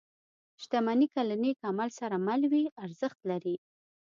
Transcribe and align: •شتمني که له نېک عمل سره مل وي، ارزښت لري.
•شتمني 0.61 1.07
که 1.13 1.21
له 1.29 1.35
نېک 1.43 1.57
عمل 1.69 1.89
سره 1.99 2.15
مل 2.27 2.41
وي، 2.51 2.63
ارزښت 2.85 3.19
لري. 3.29 3.55